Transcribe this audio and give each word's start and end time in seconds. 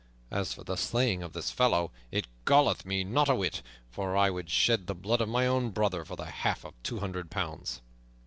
As 0.31 0.51
for 0.53 0.63
the 0.63 0.77
slaying 0.77 1.21
of 1.21 1.33
this 1.33 1.51
fellow, 1.51 1.91
it 2.09 2.25
galleth 2.43 2.85
me 2.87 3.03
not 3.03 3.29
a 3.29 3.35
whit, 3.35 3.61
for 3.91 4.17
I 4.17 4.31
would 4.31 4.49
shed 4.49 4.87
the 4.87 4.95
blood 4.95 5.21
of 5.21 5.29
my 5.29 5.45
own 5.45 5.69
brother 5.69 6.03
for 6.03 6.15
the 6.15 6.25
half 6.25 6.65
of 6.65 6.73
two 6.81 6.97
hundred 7.01 7.29
pounds." 7.29 7.81